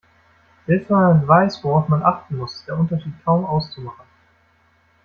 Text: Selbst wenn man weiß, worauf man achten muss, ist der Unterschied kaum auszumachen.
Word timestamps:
Selbst 0.65 0.89
wenn 0.89 0.97
man 0.97 1.27
weiß, 1.27 1.63
worauf 1.63 1.87
man 1.87 2.01
achten 2.01 2.37
muss, 2.37 2.55
ist 2.55 2.67
der 2.67 2.75
Unterschied 2.79 3.13
kaum 3.23 3.45
auszumachen. 3.45 4.07